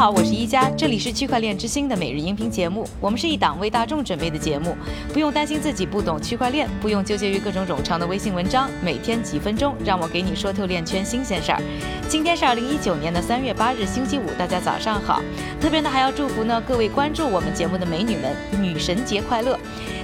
[0.00, 2.88] 好，我是一加，这里是区块链之星的每日音频节目。
[3.02, 4.74] 我们是一档为大众准备的节目，
[5.12, 11.60] 不用担心自己不懂区块链，不用纠结于各种冗长的微信文章，每天几分钟，让我给你说透链圈新鲜事儿。
[12.08, 15.20] 今天是二零一九年的三月八日，星期五，大家早上好。
[15.60, 19.58] 特别呢，还要祝福呢各位关注我们节目的美女们，女神节快乐。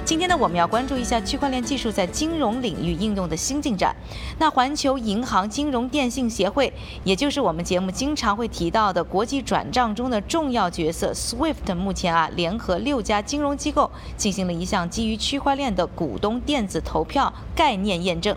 [0.05, 3.93] 今天呢，我们要关注一下区块链技术在金融领域应用的新进展。
[4.39, 6.71] 那环球银行金融电信协会，
[7.03, 18.35] 也就是我们节目经常会提到的国际转账中的重要角色 SWIFT，目前啊，联合六家金融机构进行了一项基于区块链的股东电子投票概念验证。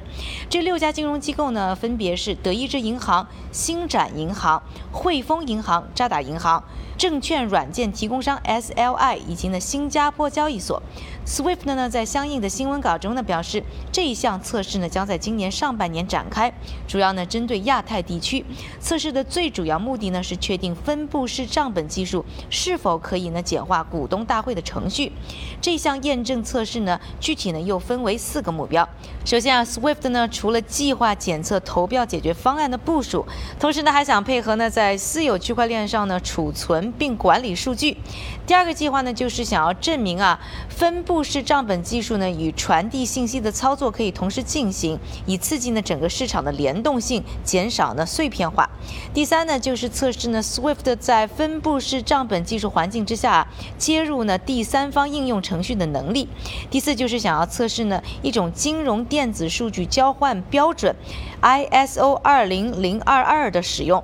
[0.48, 6.62] 这六家金融机构呢，分别是德意志银行、星展银行、汇丰银行、渣打银行。
[6.98, 10.82] 证券软件提供商 SLI 以及呢新加坡交易所
[11.26, 16.52] ，Swift 呢在相应的新闻稿中呢表示，这一项测试呢将在今年上半年展开，
[16.86, 18.44] 主要呢针对亚太地区。
[18.80, 25.12] 测试的最主要目的呢是确定分布式账本技术是否可以呢简化股东大会的程序。
[25.60, 28.88] 这项验证测试呢具体呢又分为四个目标。
[29.24, 33.26] 首先啊，Swift 呢除了计划检测投标解决方案的部署，
[33.58, 36.90] 同时呢还想配合呢在私有区块链上呢储存。
[36.98, 37.96] 并管理数据。
[38.46, 48.68] 第二个计划呢，就是想要证明啊，分布式账本技术呢与传递信息的操作可以同时进行，以刺激呢整个市场的联动性，减少呢碎片化。
[49.14, 53.46] 第三呢，就是测试呢 Swift 在分布式账本技术环境之下
[53.78, 56.28] 接入呢第三方应用程序的能力。
[56.70, 60.94] 第四就是想要测试呢一种金融电子数据交换标准
[61.40, 64.02] ISO 二零零二二的使用。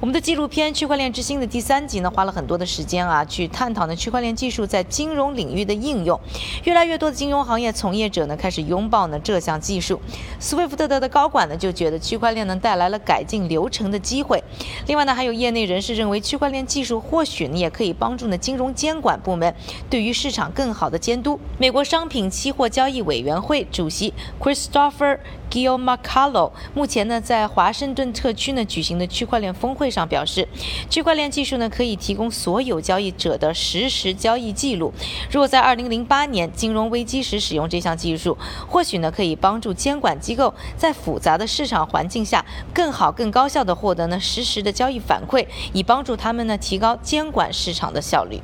[0.00, 6.18] 我们的纪录片《区块链之星》的第三集呢，花了很多的时间啊，去探讨呢区块链技术在金融领域的应用。
[6.64, 10.00] 越来越多的金融行业从业者呢，开始拥抱呢这项技术。
[10.40, 14.42] Swift 的高管呢，就觉得区块链呢带来了改进流程的机会。
[14.86, 19.52] 另外呢，还有业内人士认为，区块链技术或许呢也可以帮助呢金融监管部门
[19.90, 21.40] 对于市场更好的监督。
[21.58, 25.18] 美国商品期货交易委员会主席 Christopher。
[25.50, 30.46] Gil Macallo 目前呢在华盛顿特区呢举行的区块链峰会上表示，
[30.90, 34.92] 区块链技术呢可以提供所有交易者的实时交易记录。
[35.30, 38.36] 如果在2008年金融危机时使用这项技术，
[38.68, 42.44] 或许呢可以帮助监管机构在复杂的市场环境下
[42.74, 48.40] 更好、更高效地获得呢实时的交易反馈，以帮助他们呢提高监管市场的效率。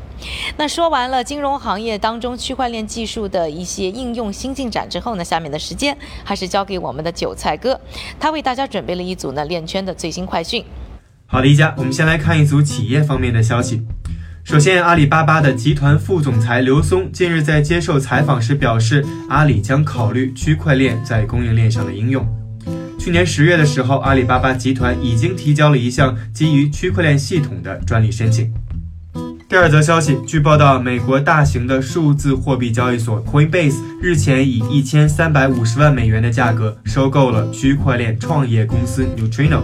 [0.56, 7.80] 那说完了金融行业当中区块链技术的一些应用新进展之后呢，下面的时间还是交给我我们的韭菜哥，
[8.20, 10.64] 他为大家准备了一组呢链圈的最新快讯。
[11.26, 13.82] 好的，一家，我们先来看一组企业方面的消息。
[14.44, 22.24] 首先，阿里巴巴的集团副总裁刘松近日在接受采访时表示，阿里将考虑区块链在供应链上的应用。
[22.96, 28.54] 去年十月的时候，阿里巴巴集团已经提交了一项基于区块链系统的专利申请。
[29.46, 39.60] 第二则消息，据报道，美国大型的数字货币交易所 Coinbase 日前以一千三百五十万美元的价格收购了区块链创业公司 Neutrino。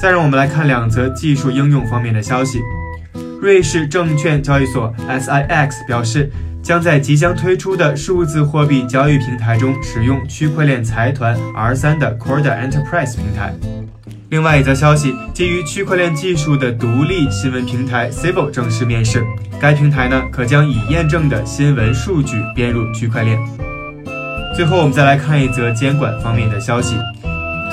[0.00, 2.58] 再让我们来看两则技术应用方面的消息。
[3.40, 6.30] 瑞士证券交易所 SIX 表示，
[6.62, 13.54] 将在即将推出的数字货币交易平台中使用区块链财团 R3 的 Corda Enterprise 平台。
[14.30, 19.24] 另外一则消息，基于区块链技术的独立新闻平台 Civil 正式面世。
[19.60, 23.36] 该平台呢，可将已验证的新闻数据编入区块链。
[24.54, 26.94] 最后，我们再来看一则监管方面的消息。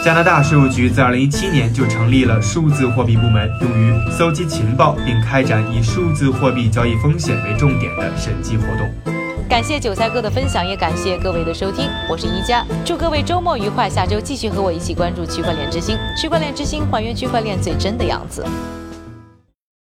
[0.04, 9.17] 加拿大税务局自2017年就成立了数字货币部门，用于搜集情报，并开展以数字货币交易风险为重点的审计活动。
[9.50, 11.90] 感谢韭菜哥的分享，也感谢各位的收听。
[12.10, 13.90] 我是一加，祝各位周末愉快。
[13.90, 18.46] 下周继续和我一起关注区块链之星，区块链之星还原区块链最真的样子。